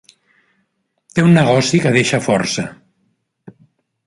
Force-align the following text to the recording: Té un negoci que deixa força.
Té 1.17 1.25
un 1.25 1.37
negoci 1.39 1.83
que 1.85 1.93
deixa 1.99 2.23
força. 2.29 2.67